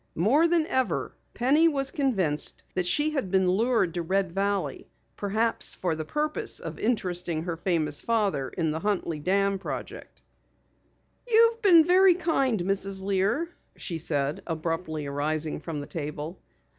[0.17, 5.75] More than ever Penny was convinced that she had been lured to Red Valley, perhaps
[5.75, 10.23] for the purpose of interesting her famous father in the Huntley Dam project.
[11.27, 12.99] "You've been very kind, Mrs.
[12.99, 16.39] Lear," she said, abruptly arising from the table.